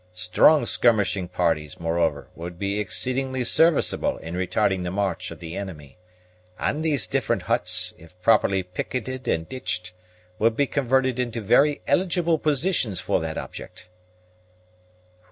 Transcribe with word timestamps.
Strong 0.13 0.65
skirmishing 0.65 1.27
parties, 1.27 1.79
moreover, 1.79 2.27
would 2.35 2.57
be 2.57 2.79
exceedingly 2.79 3.43
serviceable 3.43 4.17
in 4.17 4.33
retarding 4.33 4.81
the 4.81 4.89
march 4.89 5.29
of 5.29 5.39
the 5.39 5.55
enemy; 5.55 5.95
and 6.57 6.83
these 6.83 7.05
different 7.05 7.43
huts, 7.43 7.93
if 7.99 8.19
properly 8.23 8.63
piqueted 8.63 9.27
and 9.27 9.47
ditched, 9.47 9.93
would 10.39 10.57
be 10.57 10.65
converted 10.65 11.19
into 11.19 11.39
very 11.39 11.81
eligible 11.85 12.39
positions 12.39 12.99
for 12.99 13.19
that 13.19 13.37
object." 13.37 13.89